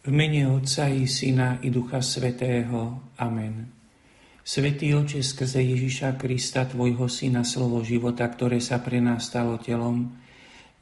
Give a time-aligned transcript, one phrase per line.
[0.00, 3.12] V mene Otca i Syna i Ducha Svetého.
[3.20, 3.68] Amen.
[4.40, 10.08] Svetý Oče, skrze Ježiša Krista, Tvojho Syna, slovo života, ktoré sa pre nás stalo telom,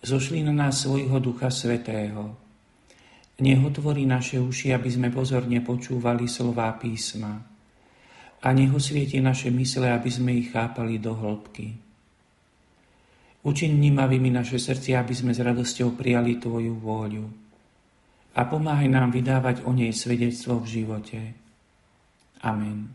[0.07, 2.39] zošli na nás svojho Ducha Svetého.
[3.43, 7.43] Nech otvorí naše uši, aby sme pozorne počúvali slová písma.
[8.39, 11.75] A nech osvieti naše mysle, aby sme ich chápali do hĺbky.
[13.43, 17.48] Učiň vnímavými naše srdcia, aby sme s radosťou prijali Tvoju vôľu
[18.39, 21.19] a pomáhaj nám vydávať o nej svedectvo v živote.
[22.47, 22.95] Amen.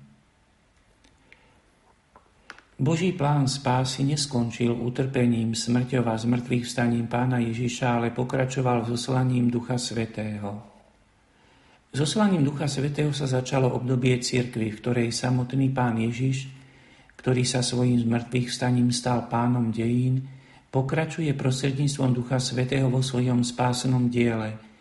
[2.79, 9.75] Boží plán spásy neskončil utrpením, smrťou a zmrtvých vstaním pána Ježiša, ale pokračoval zoslaním Ducha
[9.75, 10.63] Svetého.
[11.93, 16.49] Zoslaním Ducha Svetého sa začalo obdobie cirkvy, v ktorej samotný pán Ježiš,
[17.19, 20.23] ktorý sa svojím zmrtvých vstaním stal pánom dejín,
[20.71, 24.55] pokračuje prostredníctvom Ducha Svetého vo svojom spásnom diele–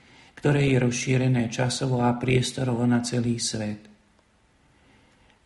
[0.42, 3.78] ktoré je rozšírené časovo a priestorovo na celý svet.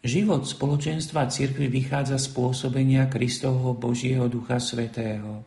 [0.01, 5.45] Život spoločenstva cirkvi vychádza z pôsobenia Kristovho Božieho Ducha Svetého.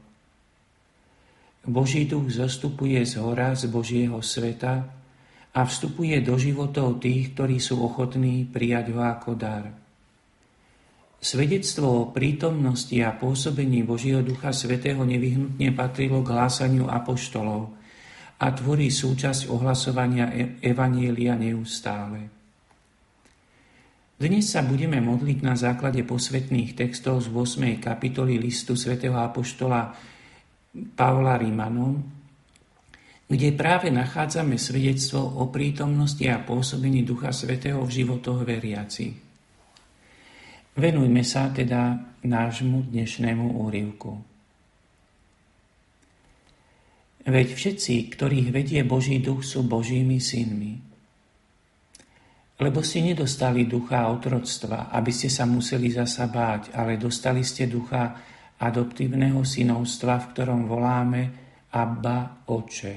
[1.65, 4.85] Boží duch zostupuje z hora z Božieho sveta
[5.49, 9.65] a vstupuje do životov tých, ktorí sú ochotní prijať ho ako dar.
[11.17, 17.73] Svedectvo o prítomnosti a pôsobení Božieho Ducha Svetého nevyhnutne patrilo k hlásaniu apoštolov–
[18.39, 22.31] a tvorí súčasť ohlasovania e- Evanielia neustále.
[24.19, 27.79] Dnes sa budeme modliť na základe posvetných textov z 8.
[27.79, 29.95] kapitoly listu svätého Apoštola
[30.95, 32.03] Pavla Rímanom,
[33.29, 39.15] kde práve nachádzame svedectvo o prítomnosti a pôsobení Ducha Svetého v životoch veriacich.
[40.75, 44.28] Venujme sa teda nášmu dnešnému úrivku.
[47.27, 50.79] Veď všetci, ktorých vedie Boží duch, sú Božími synmi.
[52.59, 58.15] Lebo ste nedostali ducha otroctva, aby ste sa museli zasa báť, ale dostali ste ducha
[58.59, 61.21] adoptívneho synovstva, v ktorom voláme
[61.75, 62.95] Abba Oče.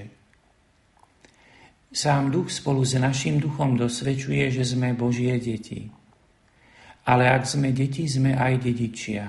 [1.93, 5.87] Sám duch spolu s našim duchom dosvedčuje, že sme Božie deti.
[7.07, 9.27] Ale ak sme deti, sme aj dedičia.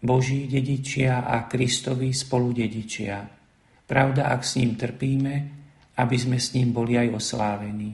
[0.00, 3.39] Boží dedičia a Kristovi spolu dedičia
[3.90, 5.34] Pravda, ak s ním trpíme,
[5.98, 7.90] aby sme s ním boli aj oslávení.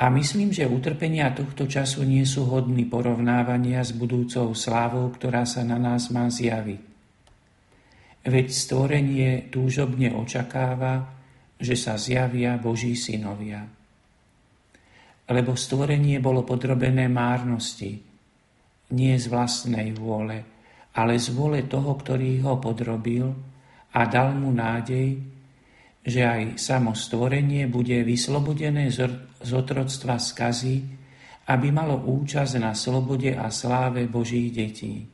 [0.00, 5.60] A myslím, že utrpenia tohto času nie sú hodní porovnávania s budúcou slávou, ktorá sa
[5.60, 6.80] na nás má zjaviť.
[8.24, 11.04] Veď stvorenie túžobne očakáva,
[11.60, 13.66] že sa zjavia Boží synovia.
[15.28, 17.92] Lebo stvorenie bolo podrobené márnosti,
[18.94, 20.40] nie z vlastnej vôle,
[20.96, 23.57] ale z vôle toho, ktorý ho podrobil,
[23.94, 25.16] a dal mu nádej,
[26.04, 30.76] že aj samo stvorenie bude vyslobodené z otroctva skazy,
[31.48, 35.04] aby malo účasť na slobode a sláve Božích detí.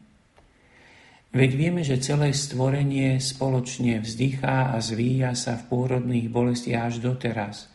[1.34, 7.66] Veď vieme, že celé stvorenie spoločne vzdychá a zvíja sa v pôrodných bolestiach až doteraz.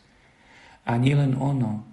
[0.88, 1.84] A nielen ono,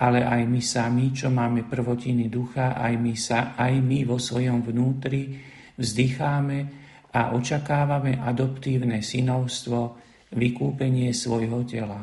[0.00, 4.64] ale aj my sami, čo máme prvotiny ducha, aj my, sa, aj my vo svojom
[4.64, 5.36] vnútri
[5.76, 6.81] vzdycháme
[7.12, 10.00] a očakávame adoptívne synovstvo,
[10.32, 12.00] vykúpenie svojho tela.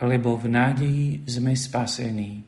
[0.00, 2.40] Lebo v nádeji sme spasení.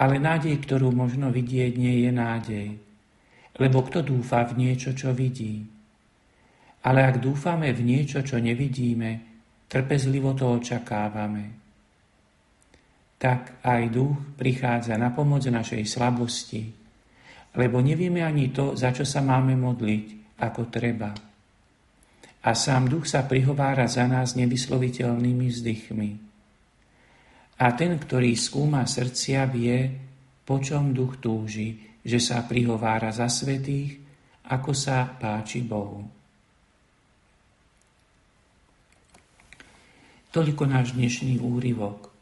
[0.00, 2.68] Ale nádej, ktorú možno vidieť, nie je nádej.
[3.60, 5.62] Lebo kto dúfa v niečo, čo vidí?
[6.84, 9.10] Ale ak dúfame v niečo, čo nevidíme,
[9.68, 11.44] trpezlivo to očakávame.
[13.20, 16.83] Tak aj duch prichádza na pomoc našej slabosti,
[17.54, 21.10] lebo nevieme ani to, za čo sa máme modliť, ako treba.
[22.44, 26.10] A sám duch sa prihovára za nás nevysloviteľnými vzdychmi.
[27.54, 29.78] A ten, ktorý skúma srdcia, vie,
[30.44, 33.96] po čom duch túži, že sa prihovára za svetých,
[34.50, 36.04] ako sa páči Bohu.
[40.34, 42.13] Toľko náš dnešný úryvok.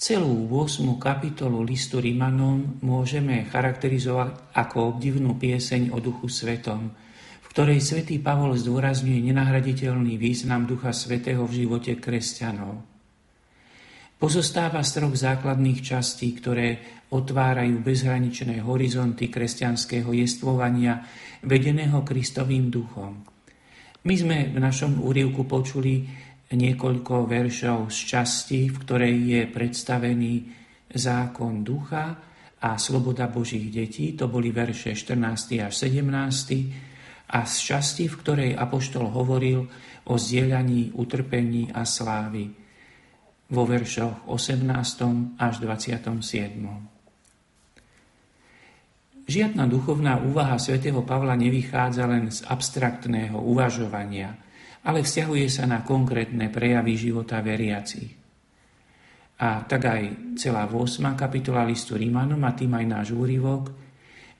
[0.00, 0.96] Celú 8.
[0.96, 6.88] kapitolu listu Rimanom môžeme charakterizovať ako obdivnú pieseň o Duchu Svetom,
[7.44, 12.80] v ktorej svätý Pavol zdôrazňuje nenahraditeľný význam Ducha Svetého v živote kresťanov.
[14.16, 16.80] Pozostáva z troch základných častí, ktoré
[17.12, 21.04] otvárajú bezhraničné horizonty kresťanského jestvovania
[21.44, 23.20] vedeného Kristovým duchom.
[24.00, 26.08] My sme v našom úrivku počuli
[26.50, 30.34] niekoľko veršov z časti, v ktorej je predstavený
[30.90, 32.18] zákon ducha
[32.60, 34.18] a sloboda Božích detí.
[34.18, 35.62] To boli verše 14.
[35.62, 37.30] až 17.
[37.30, 39.62] a z časti, v ktorej Apoštol hovoril
[40.10, 42.50] o zdieľaní, utrpení a slávy
[43.50, 45.38] vo veršoch 18.
[45.38, 46.90] až 27.
[49.30, 54.34] Žiadna duchovná úvaha svätého Pavla nevychádza len z abstraktného uvažovania,
[54.84, 58.16] ale vzťahuje sa na konkrétne prejavy života veriacich.
[59.40, 60.02] A tak aj
[60.36, 61.16] celá 8.
[61.16, 63.72] kapitola listu Rímanom a tým aj náš úrivok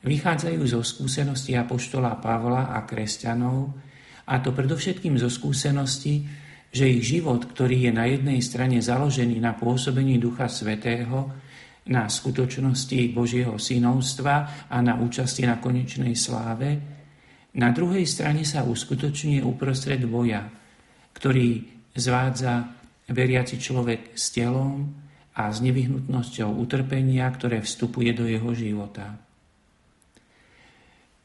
[0.04, 3.88] vychádzajú zo skúsenosti apoštola Pavla a kresťanov,
[4.30, 6.22] a to predovšetkým zo skúsenosti,
[6.70, 11.34] že ich život, ktorý je na jednej strane založený na pôsobení Ducha Svetého,
[11.90, 16.99] na skutočnosti Božieho synovstva a na účasti na konečnej sláve,
[17.56, 20.46] na druhej strane sa uskutočňuje uprostred boja,
[21.16, 21.66] ktorý
[21.96, 22.70] zvádza
[23.10, 24.86] veriaci človek s telom
[25.34, 29.18] a s nevyhnutnosťou utrpenia, ktoré vstupuje do jeho života.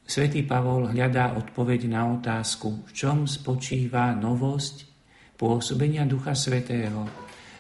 [0.06, 4.86] Svetý Pavol hľadá odpoveď na otázku, v čom spočíva novosť
[5.34, 7.10] pôsobenia Ducha Svetého,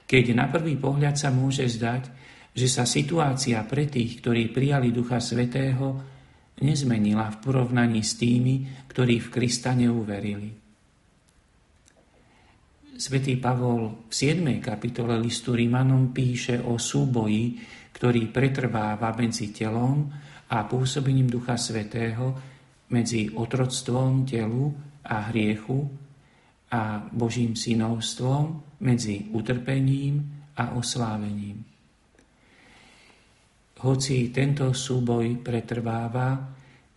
[0.06, 2.14] keď na prvý pohľad sa môže zdať,
[2.54, 6.15] že sa situácia pre tých, ktorí prijali Ducha Svetého,
[6.62, 10.56] nezmenila v porovnaní s tými, ktorí v Krista neuverili.
[12.96, 14.40] Svetý Pavol v 7.
[14.64, 17.60] kapitole listu Rímanom píše o súboji,
[17.92, 20.08] ktorý pretrváva medzi telom
[20.48, 22.32] a pôsobením Ducha Svetého
[22.88, 24.72] medzi otroctvom telu
[25.04, 25.92] a hriechu
[26.72, 30.24] a Božím synovstvom medzi utrpením
[30.56, 31.75] a oslávením.
[33.86, 36.34] Hoci tento súboj pretrváva,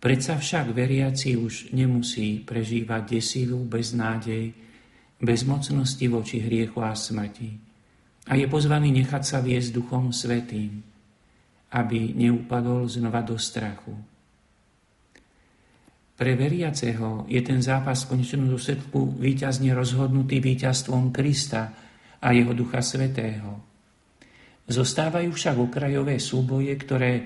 [0.01, 4.49] predsa však veriaci už nemusí prežívať desivú beznádej,
[5.21, 7.51] bezmocnosti voči hriechu a smrti.
[8.29, 10.89] A je pozvaný nechať sa viesť Duchom Svetým
[11.69, 13.93] aby neupadol znova do strachu.
[16.17, 21.71] Pre veriaceho je ten zápas v konečnom dôsledku výťazne rozhodnutý víťazstvom Krista
[22.19, 23.68] a jeho Ducha Svetého.
[24.69, 27.25] Zostávajú však okrajové súboje, ktoré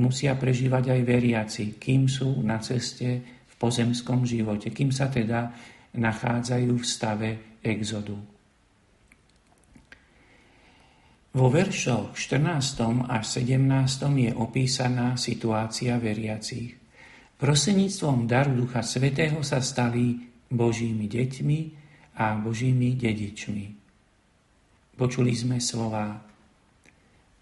[0.00, 5.52] musia prežívať aj veriaci, kým sú na ceste v pozemskom živote, kým sa teda
[5.94, 7.30] nachádzajú v stave
[7.60, 8.16] exodu.
[11.34, 13.10] Vo veršoch 14.
[13.10, 13.58] až 17.
[14.22, 16.78] je opísaná situácia veriacich.
[17.36, 20.16] Proseníctvom daru Ducha Svetého sa stali
[20.48, 21.58] Božími deťmi
[22.22, 23.66] a Božími dedičmi.
[24.94, 26.33] Počuli sme slova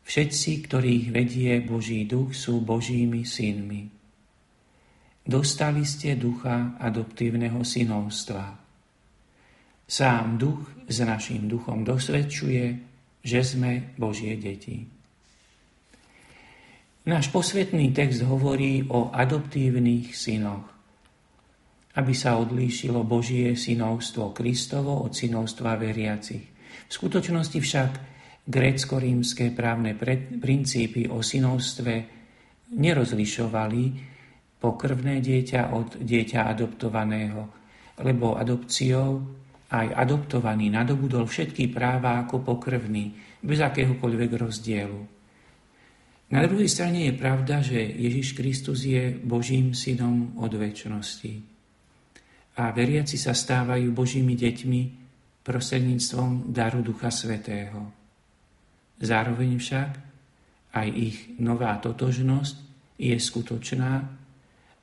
[0.03, 3.87] Všetci, ktorých vedie Boží duch, sú Božími synmi.
[5.23, 8.59] Dostali ste ducha adoptívneho synovstva.
[9.87, 12.65] Sám duch s našim duchom dosvedčuje,
[13.23, 14.83] že sme Božie deti.
[17.03, 20.67] Náš posvetný text hovorí o adoptívnych synoch,
[21.99, 26.47] aby sa odlíšilo Božie synovstvo Kristovo od synovstva veriacich.
[26.87, 27.91] V skutočnosti však
[28.43, 29.95] grécko-rímske právne
[30.39, 31.95] princípy o synovstve
[32.75, 33.83] nerozlišovali
[34.59, 37.43] pokrvné dieťa od dieťa adoptovaného,
[38.03, 39.23] lebo adopciou
[39.73, 45.01] aj adoptovaný nadobudol všetky práva ako pokrvný, bez akéhokoľvek rozdielu.
[46.33, 51.33] Na druhej strane je pravda, že Ježiš Kristus je Božím synom od väčšnosti.
[52.57, 54.81] A veriaci sa stávajú Božími deťmi
[55.45, 58.02] prostredníctvom daru Ducha Svetého.
[59.03, 59.91] Zároveň však
[60.79, 62.57] aj ich nová totožnosť
[63.03, 63.93] je skutočná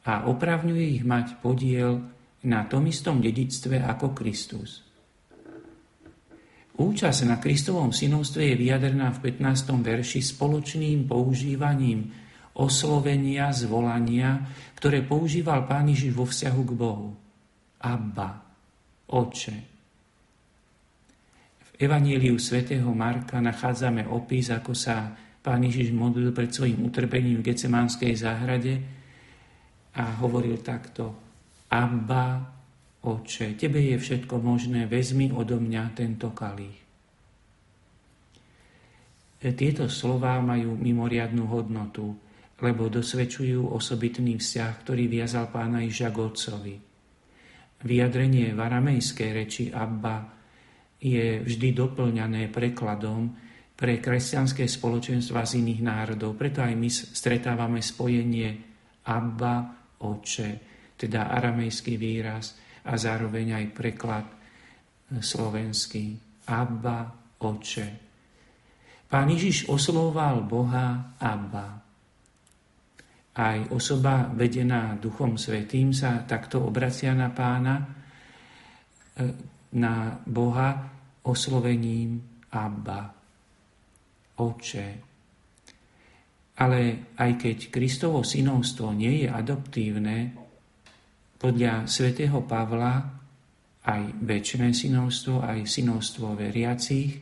[0.03, 2.03] a opravňuje ich mať podiel
[2.43, 4.83] na tom istom dedictve ako Kristus.
[6.79, 9.83] Účasť na Kristovom synovstve je vyjadrená v 15.
[9.83, 12.07] verši spoločným používaním
[12.55, 14.39] oslovenia, zvolania,
[14.79, 17.11] ktoré používal Pán Ježiš vo vzťahu k Bohu.
[17.83, 18.31] Abba,
[19.11, 19.78] Oče.
[21.79, 28.13] Evaníliu svätého Marka nachádzame opis, ako sa Pán Ježiš modlil pred svojim utrpením v Gecemánskej
[28.19, 28.74] záhrade
[29.95, 31.15] a hovoril takto
[31.71, 32.43] Abba,
[33.00, 36.75] Oče, Tebe je všetko možné, vezmi odo mňa tento kalich.
[39.39, 42.12] Tieto slová majú mimoriadnú hodnotu,
[42.59, 46.75] lebo dosvedčujú osobitný vzťah, ktorý viazal pána Iža k otcovi.
[47.88, 48.59] Vyjadrenie v
[49.31, 50.38] reči Abba
[51.00, 53.32] je vždy doplňané prekladom
[53.75, 56.36] pre kresťanské spoločenstva z iných národov.
[56.36, 58.50] Preto aj my stretávame spojenie
[59.08, 64.25] Abba, Oče teda aramejský výraz a zároveň aj preklad
[65.15, 66.20] slovenský.
[66.51, 67.08] Abba,
[67.39, 67.88] oče.
[69.08, 71.88] Pán Ježiš oslovoval Boha Abba.
[73.39, 77.84] aj osoba vedená Duchom Svetým sa takto obracia na pána, e,
[79.75, 80.69] na Boha
[81.25, 83.13] oslovením Abba,
[84.39, 84.88] Oče.
[86.59, 86.79] Ale
[87.15, 90.17] aj keď Kristovo synovstvo nie je adoptívne,
[91.39, 92.99] podľa svätého Pavla
[93.88, 97.15] aj väčšie synovstvo, aj synovstvo veriacich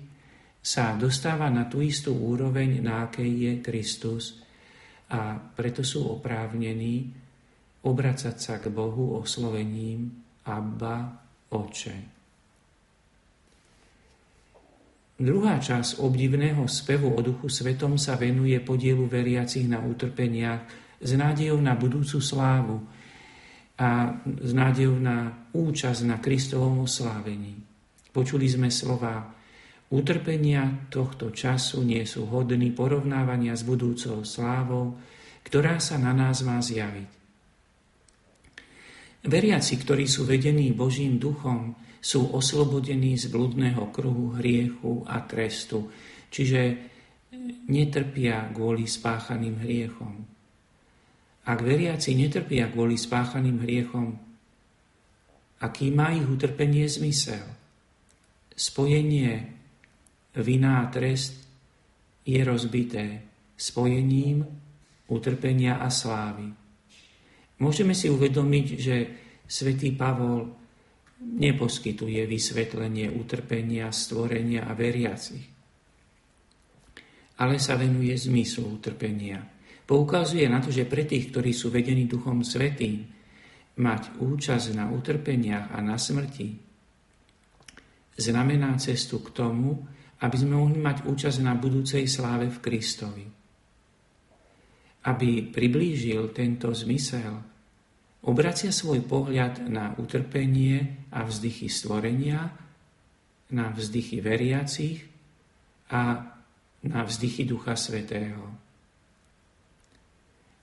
[0.57, 4.23] sa dostáva na tú istú úroveň, na akej je Kristus–
[5.07, 7.07] a preto sú oprávnení
[7.87, 10.11] obracať sa k Bohu oslovením
[10.43, 11.15] Abba,
[11.47, 12.16] Oče.
[15.17, 20.62] Druhá časť obdivného spevu o Duchu Svetom sa venuje podielu veriacich na utrpeniach
[21.01, 22.77] s nádejou na budúcu slávu
[23.81, 27.57] a s nádejou na účasť na Kristovom oslávení.
[28.13, 29.38] Počuli sme slova
[29.88, 35.00] Utrpenia tohto času nie sú hodní porovnávania s budúcou slávou,
[35.47, 37.07] ktorá sa na nás má zjaviť.
[39.24, 45.89] Veriaci, ktorí sú vedení Božím duchom, sú oslobodení z bludného kruhu hriechu a trestu,
[46.29, 46.77] čiže
[47.67, 50.15] netrpia kvôli spáchaným hriechom.
[51.47, 54.07] Ak veriaci netrpia kvôli spáchaným hriechom,
[55.63, 57.45] aký má ich utrpenie zmysel?
[58.57, 59.53] Spojenie
[60.43, 61.45] vina a trest
[62.27, 63.23] je rozbité
[63.57, 64.43] spojením
[65.07, 66.51] utrpenia a slávy.
[67.57, 68.95] Môžeme si uvedomiť, že
[69.47, 70.51] svätý Pavol
[71.21, 75.45] neposkytuje vysvetlenie utrpenia, stvorenia a veriacich,
[77.41, 79.41] ale sa venuje zmyslu utrpenia.
[79.88, 83.07] Poukazuje na to, že pre tých, ktorí sú vedení Duchom Svetým,
[83.77, 86.67] mať účasť na utrpeniach a na smrti
[88.17, 89.86] znamená cestu k tomu,
[90.17, 93.25] aby sme mohli mať účasť na budúcej sláve v Kristovi.
[95.05, 97.38] Aby priblížil tento zmysel,
[98.25, 102.50] obracia svoj pohľad na utrpenie a vzdychy stvorenia,
[103.53, 105.05] na vzdychy veriacich
[105.93, 106.33] a
[106.88, 108.43] na vzdychy Ducha Svetého.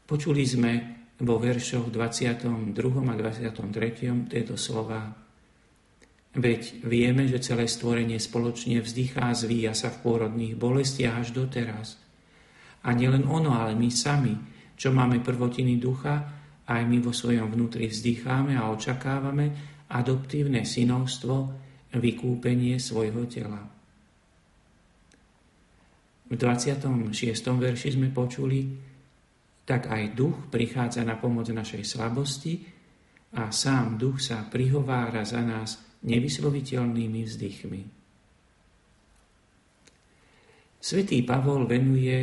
[0.04, 0.72] Počuli sme
[1.22, 2.74] vo veršoch 22.
[3.08, 4.28] a 23.
[4.28, 5.24] tieto slova
[6.34, 11.94] Veď vieme, že celé stvorenie spoločne vzdychá a zvíja sa v pôrodných bolestiach až doteraz.
[12.82, 14.34] A nielen ono, ale my sami,
[14.74, 16.26] čo máme prvotiny ducha,
[16.64, 19.52] aj my vo svojom vnútri vzdycháme a očakávame
[19.92, 21.36] adoptívne synovstvo,
[21.94, 23.62] vykúpenie svojho tela.
[26.24, 26.90] V 26.
[27.38, 28.66] verši sme počuli,
[29.62, 32.58] tak aj duch prichádza na pomoc našej slabosti
[33.38, 37.82] a sám duch sa prihovára za nás nevysloviteľnými vzdychmi.
[40.84, 42.16] Svetý Pavol venuje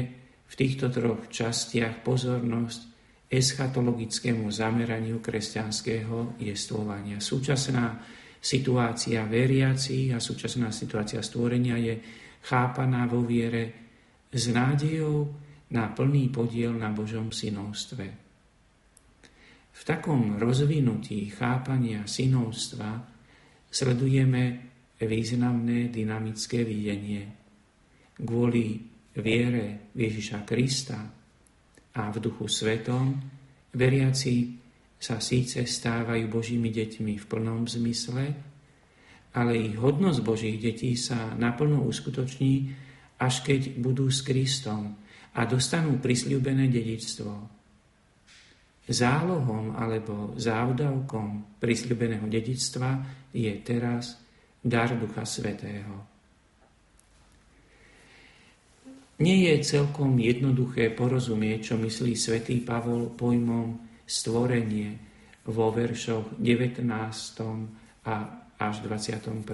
[0.45, 2.90] v týchto troch častiach pozornosť
[3.31, 7.23] eschatologickému zameraniu kresťanského jestvovania.
[7.23, 8.03] Súčasná
[8.43, 11.95] situácia veriacich a súčasná situácia stvorenia je
[12.43, 13.87] chápaná vo viere
[14.27, 15.31] s nádejou
[15.71, 18.05] na plný podiel na Božom synovstve.
[19.71, 22.99] V takom rozvinutí chápania synovstva
[23.71, 24.43] sledujeme
[24.99, 27.23] významné dynamické videnie.
[28.19, 28.77] Kvôli
[29.15, 31.20] viere Ježiša Krista
[31.95, 33.19] a v duchu svetom
[33.75, 34.55] veriaci
[35.01, 38.23] sa síce stávajú Božími deťmi v plnom zmysle,
[39.33, 42.69] ale ich hodnosť Božích detí sa naplno uskutoční,
[43.17, 44.93] až keď budú s Kristom
[45.33, 47.31] a dostanú prisľúbené dedičstvo.
[48.91, 52.89] Zálohom alebo závdavkom prisľúbeného dedičstva
[53.31, 54.19] je teraz
[54.59, 56.10] dar Ducha Svetého.
[59.21, 64.97] Nie je celkom jednoduché porozumieť, čo myslí svätý Pavol pojmom stvorenie
[65.45, 66.89] vo veršoch 19.
[68.09, 68.15] a
[68.57, 69.45] až 21.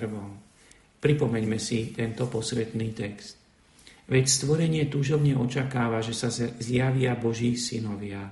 [1.04, 3.36] Pripomeňme si tento posvetný text.
[4.08, 8.24] Veď stvorenie túžobne očakáva, že sa zjavia Boží synovia,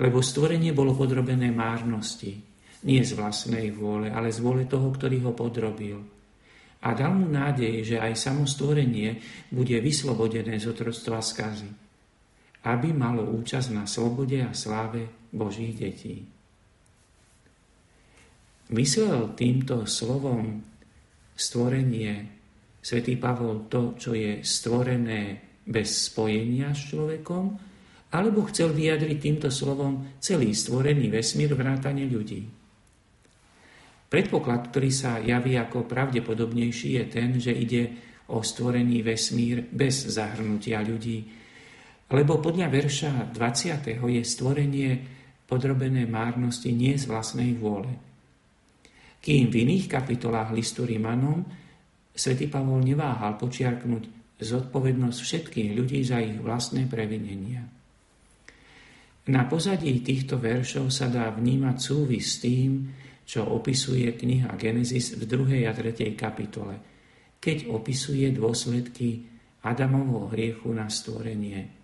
[0.00, 2.40] lebo stvorenie bolo podrobené márnosti,
[2.88, 6.17] nie z vlastnej vôle, ale z vôle toho, ktorý ho podrobil.
[6.78, 9.18] A dal mu nádej, že aj samostvorenie
[9.50, 11.66] bude vyslobodené z otroctva skazy,
[12.70, 16.22] aby malo účasť na slobode a sláve Božích detí.
[18.68, 20.60] Myslel týmto slovom
[21.34, 22.28] stvorenie
[22.84, 27.44] svätý Pavol to, čo je stvorené bez spojenia s človekom,
[28.08, 32.57] alebo chcel vyjadriť týmto slovom celý stvorený vesmír vrátane ľudí.
[34.08, 37.92] Predpoklad, ktorý sa javí ako pravdepodobnejší, je ten, že ide
[38.32, 41.18] o stvorený vesmír bez zahrnutia ľudí,
[42.08, 44.00] Lebo podľa verša 20.
[44.00, 44.90] je stvorenie
[45.44, 47.92] podrobené márnosti nie z vlastnej vôle.
[49.20, 51.44] Kým v iných kapitolách listu Rimanom
[52.16, 54.08] svätý Pavol neváhal počiarknúť
[54.40, 57.60] zodpovednosť všetkých ľudí za ich vlastné previnenia.
[59.28, 62.88] Na pozadí týchto veršov sa dá vnímať súvis s tým,
[63.28, 65.68] čo opisuje kniha Genesis v 2.
[65.68, 66.16] a 3.
[66.16, 66.80] kapitole,
[67.36, 69.28] keď opisuje dôsledky
[69.60, 71.78] Adamovho hriechu na stvorenie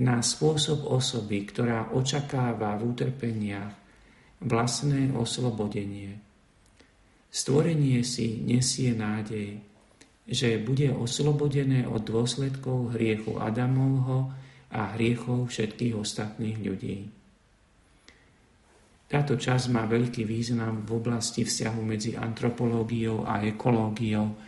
[0.00, 3.72] na spôsob osoby, ktorá očakáva v utrpeniach
[4.40, 6.16] vlastné oslobodenie.
[7.28, 9.60] Stvorenie si nesie nádej,
[10.24, 14.32] že bude oslobodené od dôsledkov hriechu Adamovho
[14.72, 17.19] a hriechov všetkých ostatných ľudí.
[19.10, 24.38] Táto časť má veľký význam v oblasti vzťahu medzi antropológiou a ekológiou,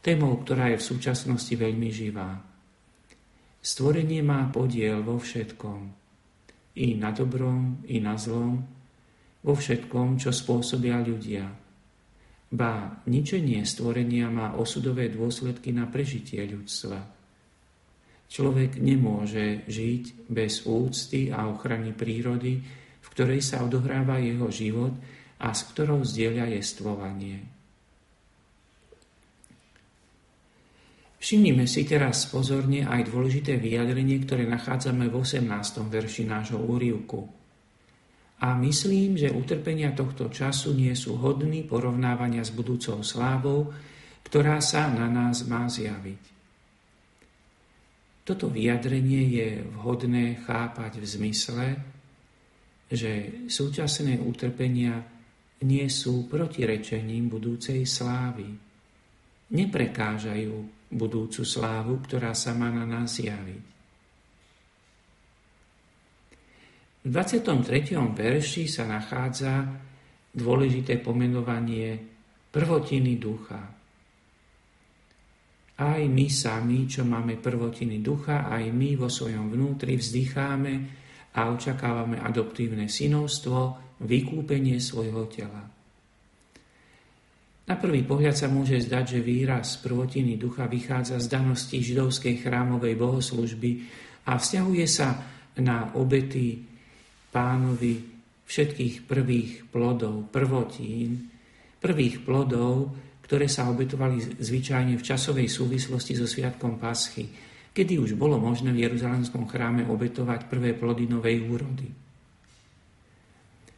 [0.00, 2.40] témou, ktorá je v súčasnosti veľmi živá.
[3.60, 5.80] Stvorenie má podiel vo všetkom,
[6.80, 8.64] i na dobrom, i na zlom,
[9.44, 11.44] vo všetkom, čo spôsobia ľudia.
[12.48, 16.96] Ba ničenie stvorenia má osudové dôsledky na prežitie ľudstva.
[18.24, 22.56] Človek nemôže žiť bez úcty a ochrany prírody,
[23.18, 24.94] ktorej sa odohráva jeho život
[25.42, 27.42] a s ktorou zdieľa jestvovanie.
[31.18, 35.50] Všimnime si teraz pozorne aj dôležité vyjadrenie, ktoré nachádzame v 18.
[35.90, 37.26] verši nášho úrivku.
[38.38, 43.74] A myslím, že utrpenia tohto času nie sú hodní porovnávania s budúcou slávou,
[44.30, 46.22] ktorá sa na nás má zjaviť.
[48.22, 51.97] Toto vyjadrenie je vhodné chápať v zmysle,
[52.88, 54.96] že súčasné utrpenia
[55.68, 58.48] nie sú protirečením budúcej slávy.
[59.48, 60.54] Neprekážajú
[60.88, 63.64] budúcu slávu, ktorá sa má na nás javiť.
[66.98, 67.96] V 23.
[68.12, 69.64] verši sa nachádza
[70.32, 71.96] dôležité pomenovanie
[72.52, 73.62] prvotiny ducha.
[75.78, 80.72] Aj my sami, čo máme prvotiny ducha, aj my vo svojom vnútri vzdycháme
[81.38, 85.62] a očakávame adoptívne synovstvo, vykúpenie svojho tela.
[87.68, 92.96] Na prvý pohľad sa môže zdať, že výraz prvotiny ducha vychádza z danosti židovskej chrámovej
[92.96, 93.70] bohoslužby
[94.26, 95.20] a vzťahuje sa
[95.60, 96.64] na obety
[97.28, 97.94] pánovi
[98.48, 101.28] všetkých prvých plodov, prvotín,
[101.76, 102.96] prvých plodov,
[103.28, 107.28] ktoré sa obetovali zvyčajne v časovej súvislosti so Sviatkom Paschy,
[107.78, 111.86] kedy už bolo možné v Jeruzalemskom chráme obetovať prvé plody novej úrody.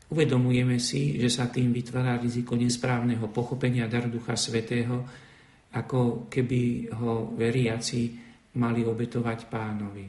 [0.08, 5.04] Uvedomujeme si, že sa tým vytvára riziko nesprávneho pochopenia dar Ducha Svetého,
[5.76, 8.16] ako keby ho veriaci
[8.56, 10.06] mali obetovať pánovi.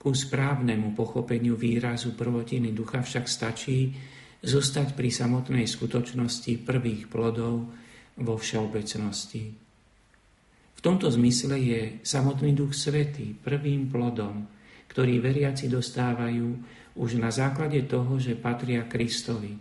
[0.00, 3.92] Ku správnemu pochopeniu výrazu prvotiny ducha však stačí
[4.40, 7.68] zostať pri samotnej skutočnosti prvých plodov
[8.16, 9.67] vo všeobecnosti.
[10.78, 14.46] V tomto zmysle je samotný duch svetý prvým plodom,
[14.86, 16.46] ktorý veriaci dostávajú
[16.98, 19.58] už na základe toho, že patria Kristovi.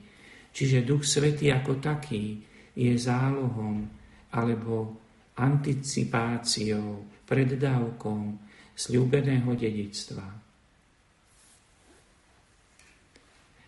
[0.53, 2.41] Čiže Duch Svetý ako taký
[2.73, 3.85] je zálohom
[4.33, 4.97] alebo
[5.37, 8.41] anticipáciou, preddávkom
[8.73, 10.25] sľúbeného dedictva.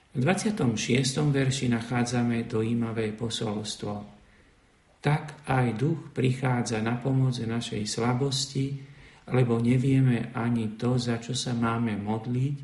[0.10, 0.66] V 26.
[1.30, 4.19] verši nachádzame dojímavé posolstvo.
[5.00, 8.76] Tak aj duch prichádza na pomoc našej slabosti,
[9.32, 12.56] lebo nevieme ani to, za čo sa máme modliť,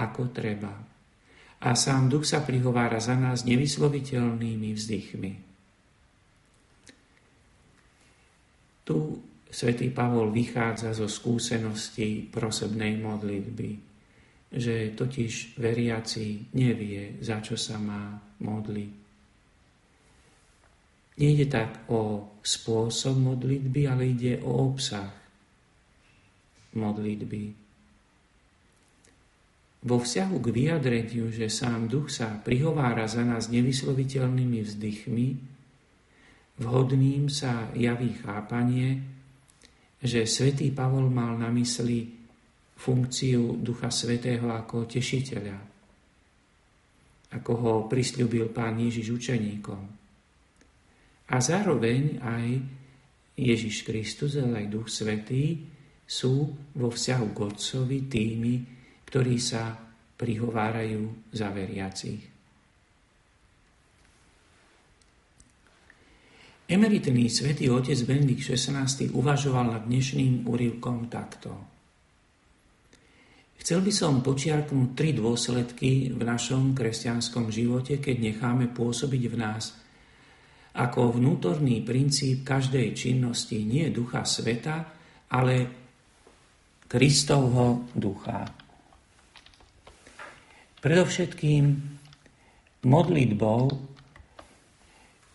[0.00, 0.72] ako treba.
[1.62, 5.32] A sám duch sa prihovára za nás nevysloviteľnými vzdychmi.
[8.82, 8.96] Tu
[9.52, 13.70] svätý Pavol vychádza zo skúsenosti prosebnej modlitby,
[14.48, 19.01] že totiž veriaci nevie, za čo sa má modliť.
[21.20, 25.12] Nejde tak o spôsob modlitby, ale ide o obsah
[26.72, 27.42] modlitby.
[29.82, 35.28] Vo vzťahu k vyjadreniu, že sám duch sa prihovára za nás nevysloviteľnými vzdychmi,
[36.62, 39.02] vhodným sa javí chápanie,
[39.98, 42.08] že svätý Pavol mal na mysli
[42.78, 45.58] funkciu Ducha Svetého ako tešiteľa,
[47.38, 50.01] ako ho prisľubil pán Ježiš učeníkom.
[51.30, 52.46] A zároveň aj
[53.38, 55.62] Ježiš Kristus, ale aj Duch Svetý
[56.02, 58.54] sú vo vzťahu k Otcovi tými,
[59.08, 59.72] ktorí sa
[60.18, 62.32] prihovárajú za veriacich.
[66.72, 71.52] Emeritný svätý otec Benedikt XVI uvažoval nad dnešným úrivkom takto.
[73.60, 79.81] Chcel by som počiarknúť tri dôsledky v našom kresťanskom živote, keď necháme pôsobiť v nás
[80.72, 84.76] ako vnútorný princíp každej činnosti nie ducha sveta,
[85.28, 85.54] ale
[86.88, 88.44] Kristovho ducha.
[90.80, 91.64] Predovšetkým
[92.84, 93.62] modlitbou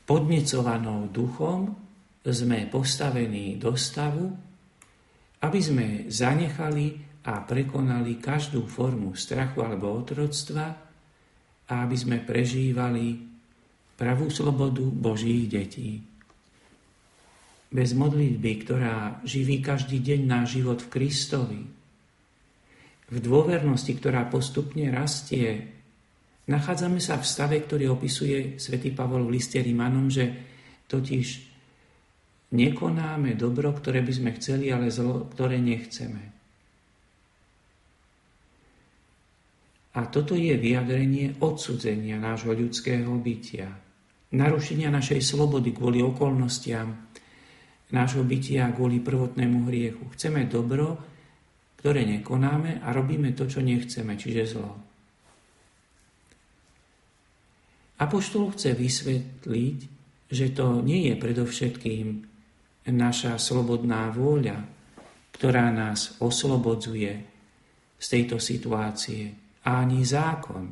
[0.07, 1.71] podnecovanou duchom
[2.23, 4.27] sme postavení do stavu,
[5.43, 10.65] aby sme zanechali a prekonali každú formu strachu alebo otroctva
[11.67, 13.26] a aby sme prežívali
[13.97, 16.05] pravú slobodu Božích detí.
[17.67, 21.61] Bez modlitby, ktorá živí každý deň náš život v Kristovi,
[23.07, 25.77] v dôvernosti, ktorá postupne rastie
[26.47, 30.31] Nachádzame sa v stave, ktorý opisuje svätý Pavol v liste Rímanom, že
[30.87, 31.27] totiž
[32.55, 36.23] nekonáme dobro, ktoré by sme chceli, ale zlo, ktoré nechceme.
[39.99, 43.67] A toto je vyjadrenie odsudzenia nášho ľudského bytia.
[44.27, 47.07] Narušenia našej slobody kvôli okolnostiam
[47.95, 50.03] nášho bytia kvôli prvotnému hriechu.
[50.11, 50.99] Chceme dobro,
[51.79, 54.71] ktoré nekonáme a robíme to, čo nechceme, čiže zlo.
[57.97, 59.79] Apoštol chce vysvetliť,
[60.27, 62.07] že to nie je predovšetkým
[62.91, 64.59] naša slobodná vôľa,
[65.31, 67.11] ktorá nás oslobodzuje
[67.97, 70.63] z tejto situácie, a ani zákon,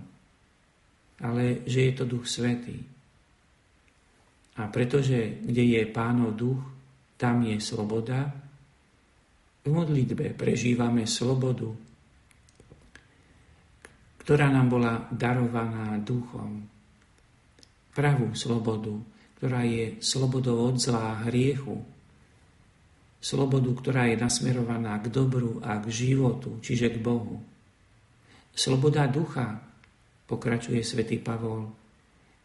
[1.20, 2.94] ale že je to Duch Svetý.
[4.56, 6.62] A pretože kde je Pánov duch,
[7.20, 8.32] tam je sloboda,
[9.65, 11.74] v modlitbe prežívame slobodu,
[14.22, 16.70] ktorá nám bola darovaná duchom.
[17.98, 18.94] Pravú slobodu,
[19.41, 21.82] ktorá je slobodou od zlá hriechu,
[23.22, 27.41] slobodu, ktorá je nasmerovaná k dobru a k životu, čiže k Bohu.
[28.54, 29.65] Sloboda ducha,
[30.30, 31.74] pokračuje svätý Pavol,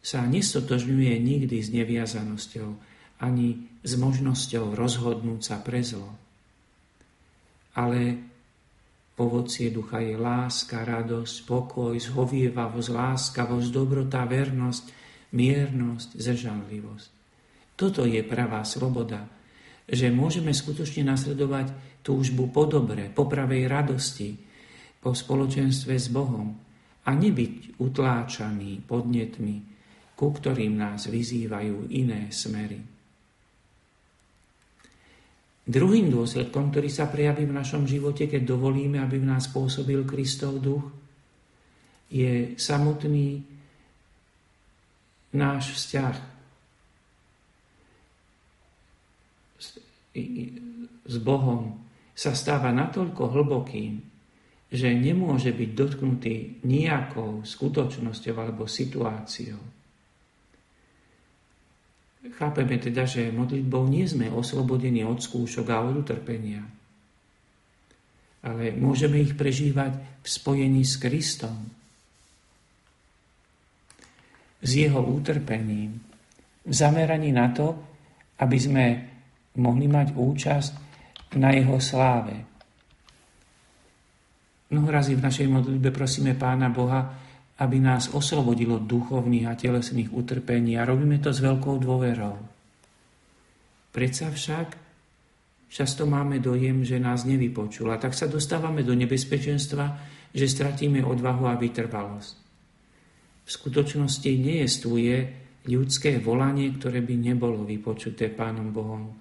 [0.01, 2.69] sa nestotožňuje nikdy s neviazanosťou
[3.21, 6.09] ani s možnosťou rozhodnúť sa pre zlo.
[7.77, 8.17] Ale
[9.21, 14.83] ovocie ducha je láska, radosť, pokoj, zhovievavosť, láskavosť, dobrota, vernosť,
[15.37, 17.09] miernosť, zržanlivosť.
[17.77, 19.29] Toto je pravá sloboda,
[19.85, 21.69] že môžeme skutočne nasledovať
[22.01, 24.33] túžbu po dobre, po pravej radosti,
[25.01, 26.57] po spoločenstve s Bohom
[27.05, 29.70] a nebyť utláčaný podnetmi,
[30.21, 32.77] ku ktorým nás vyzývajú iné smery.
[35.65, 40.61] Druhým dôsledkom, ktorý sa prejaví v našom živote, keď dovolíme, aby v nás pôsobil Kristov
[40.61, 40.85] duch,
[42.13, 43.41] je samotný
[45.33, 46.15] náš vzťah
[51.01, 51.81] s Bohom
[52.13, 54.05] sa stáva natoľko hlbokým,
[54.69, 56.35] že nemôže byť dotknutý
[56.67, 59.80] nejakou skutočnosťou alebo situáciou.
[62.21, 66.61] Chápeme teda, že modlitbou nie sme oslobodení od skúšok a od utrpenia,
[68.45, 71.57] ale môžeme ich prežívať v spojení s Kristom,
[74.61, 75.97] s jeho utrpením,
[76.61, 77.73] v zameraní na to,
[78.37, 78.85] aby sme
[79.57, 80.73] mohli mať účasť
[81.41, 82.37] na jeho sláve.
[84.69, 87.01] Mnoho razy v našej modlitbe prosíme Pána Boha,
[87.61, 92.41] aby nás oslobodilo duchovných a telesných utrpení a robíme to s veľkou dôverou.
[93.93, 94.67] Predsa však
[95.69, 99.85] často máme dojem, že nás nevypočul a tak sa dostávame do nebezpečenstva,
[100.33, 102.41] že stratíme odvahu a vytrvalosť
[103.45, 105.15] v skutočnosti nejestvuje
[105.69, 109.11] ľudské volanie, ktoré by nebolo vypočuté Pánom Bohom.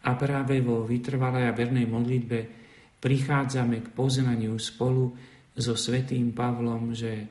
[0.00, 2.38] A práve vo vytrvalej a vernej modlitbe
[2.98, 5.12] prichádzame k poznaniu spolu
[5.52, 7.28] so svetým Pavlom, že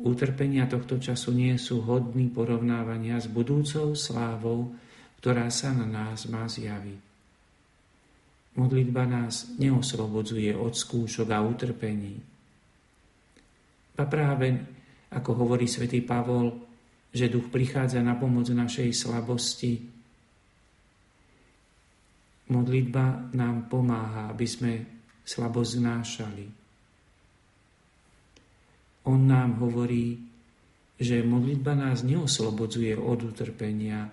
[0.00, 4.72] utrpenia tohto času nie sú hodní porovnávania s budúcou slávou,
[5.20, 7.00] ktorá sa na nás má zjaviť.
[8.52, 12.20] Modlitba nás neoslobodzuje od skúšok a utrpení.
[13.96, 14.48] A práve
[15.12, 16.52] ako hovorí svätý Pavol,
[17.12, 19.72] že duch prichádza na pomoc našej slabosti.
[22.48, 24.72] Modlitba nám pomáha, aby sme
[25.24, 26.61] slabo znášali.
[29.08, 30.22] On nám hovorí,
[31.02, 34.06] že modlitba nás neoslobodzuje od utrpenia,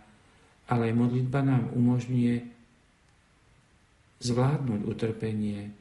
[0.70, 2.36] ale modlitba nám umožňuje
[4.20, 5.72] zvládnuť utrpenie,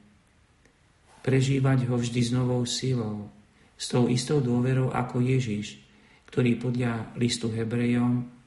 [1.24, 3.32] prežívať ho vždy s novou silou,
[3.74, 5.80] s tou istou dôverou ako Ježiš,
[6.28, 8.38] ktorý podľa listu Hebrejom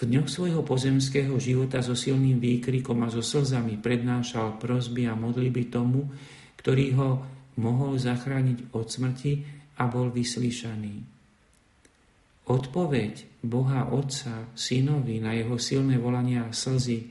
[0.00, 5.68] v dňoch svojho pozemského života so silným výkrikom a so slzami prednášal prosby a modlitby
[5.68, 6.08] tomu,
[6.56, 7.10] ktorý ho
[7.60, 11.00] mohol zachrániť od smrti a bol vyslyšaný.
[12.50, 17.08] Odpoveď Boha Otca synovi na jeho silné volania a slzy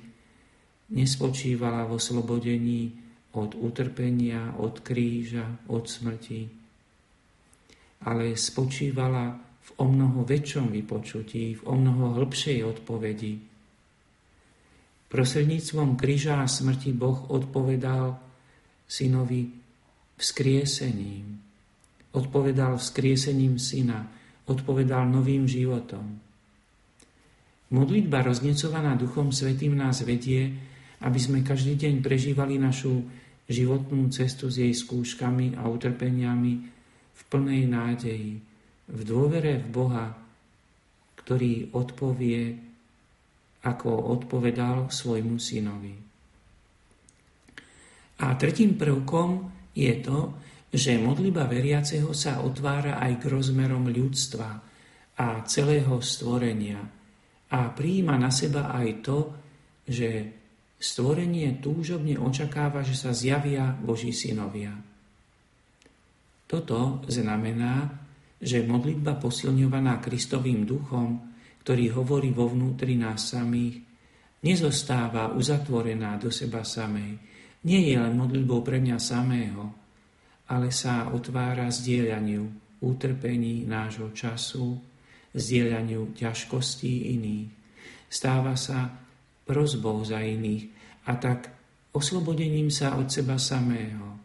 [0.94, 2.94] nespočívala vo slobodení
[3.34, 6.42] od utrpenia, od kríža, od smrti,
[8.06, 13.34] ale spočívala v o mnoho väčšom vypočutí, v o mnoho hĺbšej odpovedi.
[15.10, 18.18] Prosredníctvom kríža a smrti Boh odpovedal
[18.86, 19.50] synovi
[20.18, 21.49] vzkriesením.
[22.10, 24.10] Odpovedal vzkriesením syna,
[24.50, 26.18] odpovedal novým životom.
[27.70, 30.50] Modlitba roznecovaná Duchom Svetým nás vedie,
[31.06, 33.06] aby sme každý deň prežívali našu
[33.46, 36.54] životnú cestu s jej skúškami a utrpeniami
[37.14, 38.42] v plnej nádeji,
[38.90, 40.08] v dôvere v Boha,
[41.22, 42.58] ktorý odpovie,
[43.70, 45.94] ako odpovedal svojmu synovi.
[48.20, 49.46] A tretím prvkom
[49.78, 50.34] je to,
[50.70, 54.50] že modliba veriaceho sa otvára aj k rozmerom ľudstva
[55.18, 56.80] a celého stvorenia
[57.50, 59.20] a prijíma na seba aj to,
[59.90, 60.10] že
[60.78, 64.72] stvorenie túžobne očakáva, že sa zjavia Boží synovia.
[66.46, 67.90] Toto znamená,
[68.40, 71.20] že modlitba posilňovaná Kristovým duchom,
[71.66, 73.82] ktorý hovorí vo vnútri nás samých,
[74.46, 77.20] nezostáva uzatvorená do seba samej.
[77.68, 79.76] Nie je len modlitbou pre mňa samého,
[80.50, 82.44] ale sa otvára zdieľaniu
[82.82, 84.82] utrpení nášho času,
[85.38, 87.50] zdieľaniu ťažkostí iných.
[88.10, 88.90] Stáva sa
[89.46, 90.66] prozbou za iných
[91.06, 91.54] a tak
[91.94, 94.18] oslobodením sa od seba samého,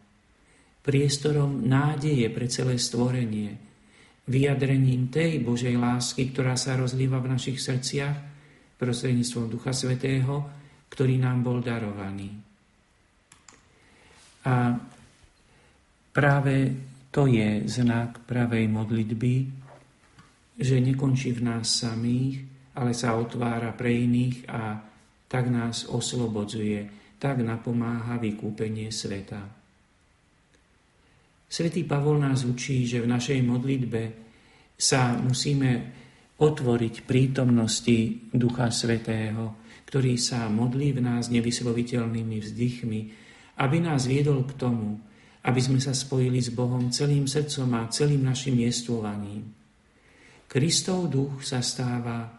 [0.85, 3.57] priestorom nádeje pre celé stvorenie,
[4.25, 8.17] vyjadrením tej Božej lásky, ktorá sa rozlíva v našich srdciach
[8.81, 10.45] prostredníctvom Ducha Svetého,
[10.89, 12.33] ktorý nám bol darovaný.
[14.45, 14.77] A
[16.15, 16.71] práve
[17.11, 19.35] to je znak pravej modlitby,
[20.55, 22.47] že nekončí v nás samých,
[22.79, 24.79] ale sa otvára pre iných a
[25.27, 26.87] tak nás oslobodzuje,
[27.19, 29.43] tak napomáha vykúpenie sveta.
[31.51, 34.03] Svetý Pavol nás učí, že v našej modlitbe
[34.75, 35.71] sa musíme
[36.35, 43.01] otvoriť prítomnosti Ducha Svetého, ktorý sa modlí v nás nevysloviteľnými vzdychmi,
[43.63, 44.99] aby nás viedol k tomu,
[45.45, 49.53] aby sme sa spojili s Bohom celým srdcom a celým našim jestvovaním.
[50.49, 52.33] Kristov duch sa stáva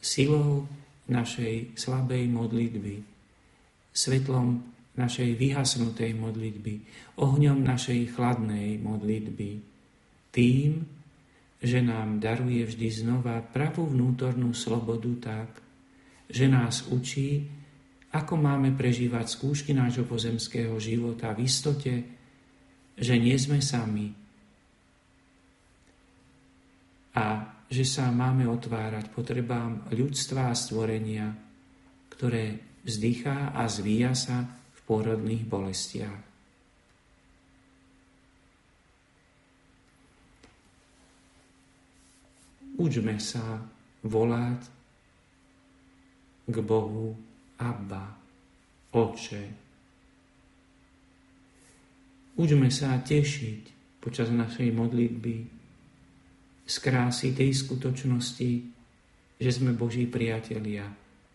[0.00, 0.64] silou
[1.10, 2.96] našej slabej modlitby,
[3.92, 4.62] svetlom
[4.96, 6.74] našej vyhasnutej modlitby,
[7.20, 9.50] ohňom našej chladnej modlitby,
[10.30, 10.86] tým,
[11.60, 15.48] že nám daruje vždy znova pravú vnútornú slobodu tak,
[16.30, 17.44] že nás učí,
[18.10, 22.19] ako máme prežívať skúšky nášho pozemského života v istote,
[23.00, 24.12] že nie sme sami
[27.16, 31.32] a že sa máme otvárať potrebám ľudstva a stvorenia,
[32.12, 34.60] ktoré vzdychá a zvíja sa
[34.90, 36.20] pôrodných bolestiach.
[42.74, 43.62] Učme sa
[44.02, 44.60] volať
[46.50, 47.14] k Bohu
[47.62, 48.18] Abba,
[48.90, 49.69] Oče.
[52.40, 53.62] Učme sa tešiť
[54.00, 55.36] počas našej modlitby
[56.64, 58.50] z krásy tej skutočnosti,
[59.36, 60.88] že sme Boží priatelia.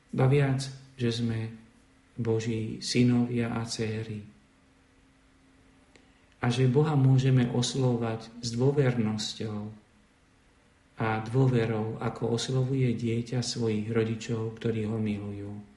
[0.10, 0.66] Ba viac,
[0.98, 1.54] že sme
[2.18, 4.26] Boží synovia a céry.
[6.42, 9.60] A že Boha môžeme oslovať s dôvernosťou
[11.06, 15.75] a dôverou, ako oslovuje dieťa svojich rodičov, ktorí ho milujú.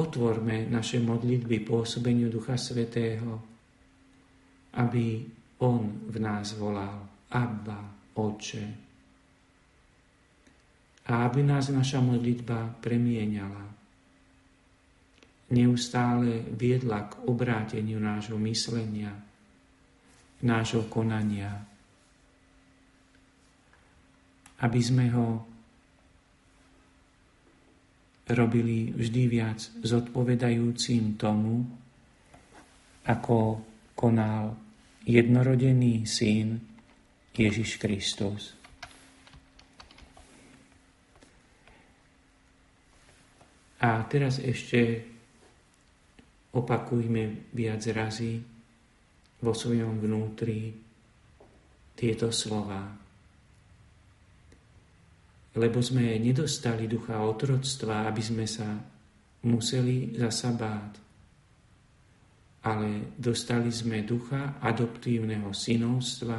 [0.00, 3.36] Otvorme naše modlitby pôsobeniu Ducha Svetého,
[4.80, 5.28] aby
[5.60, 8.66] On v nás volal Abba, Oče
[11.10, 13.66] a aby nás naša modlitba premieňala.
[15.50, 19.10] Neustále viedla k obráteniu nášho myslenia,
[20.46, 21.50] nášho konania,
[24.62, 25.49] aby sme ho
[28.32, 31.66] robili vždy viac zodpovedajúcim tomu,
[33.06, 33.62] ako
[33.96, 34.54] konal
[35.04, 36.60] jednorodený syn
[37.34, 38.54] Ježiš Kristus.
[43.80, 45.08] A teraz ešte
[46.52, 48.36] opakujme viac razy
[49.40, 50.68] vo svojom vnútri
[51.96, 52.99] tieto slova.
[55.58, 58.70] Lebo sme nedostali ducha otroctva, aby sme sa
[59.42, 60.92] museli zasa báť.
[62.70, 66.38] Ale dostali sme ducha adoptívneho synovstva,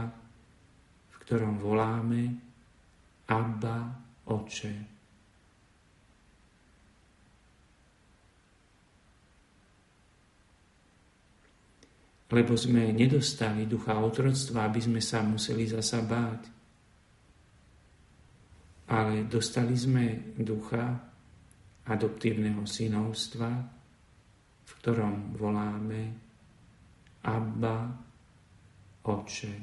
[1.12, 2.21] v ktorom voláme
[3.28, 4.00] Abba,
[4.32, 4.76] Oče.
[12.32, 16.61] Lebo sme nedostali ducha otroctva, aby sme sa museli zasa báť
[18.91, 20.84] ale dostali sme ducha
[21.88, 23.49] adoptívneho synovstva,
[24.67, 26.01] v ktorom voláme
[27.23, 27.88] Abba,
[29.08, 29.56] Oče.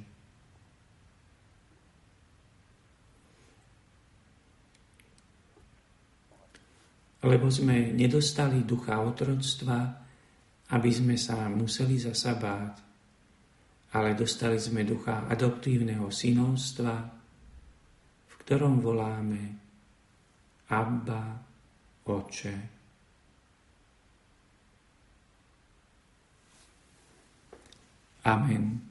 [7.18, 9.78] Lebo sme nedostali ducha otroctva,
[10.72, 12.74] aby sme sa museli zasa báť,
[13.92, 17.17] ale dostali sme ducha adoptívneho synovstva,
[18.48, 19.60] ktorom voláme
[20.72, 21.36] Abba,
[22.08, 22.56] Oče.
[28.24, 28.87] Amen.